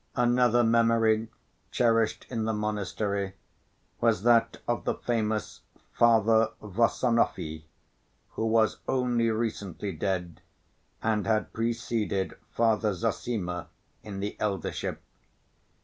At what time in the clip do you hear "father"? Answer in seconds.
5.93-6.49, 12.49-12.95